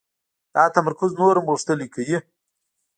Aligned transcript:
دا 0.53 0.63
تمرکز 0.75 1.11
نور 1.21 1.35
هم 1.39 1.45
غښتلی 1.53 1.87
کوي 1.95 2.17